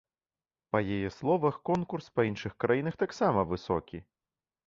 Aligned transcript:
Па 0.75 0.79
яе 0.95 1.09
словах, 1.17 1.59
конкурс 1.71 2.07
па 2.17 2.25
іншых 2.29 2.57
краінах 2.65 2.95
таксама 3.05 3.43
высокі. 3.51 3.97